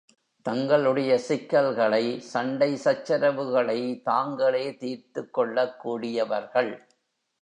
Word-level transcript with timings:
தங்களுடைய 0.45 1.17
சிக்கல்களை, 1.17 2.19
சண்டை 2.19 2.75
சச்சரவுகளை 2.83 4.01
தாங்களே 4.01 4.75
தீர்த்துக் 4.75 5.39
கொள்ளக்கூடியவர்கள். 5.39 6.73